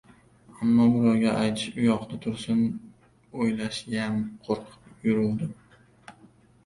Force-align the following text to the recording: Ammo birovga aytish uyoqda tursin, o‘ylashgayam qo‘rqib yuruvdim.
Ammo 0.61 0.83
birovga 0.93 1.33
aytish 1.41 1.75
uyoqda 1.81 2.17
tursin, 2.25 2.63
o‘ylashgayam 3.43 4.17
qo‘rqib 4.49 5.07
yuruvdim. 5.11 5.53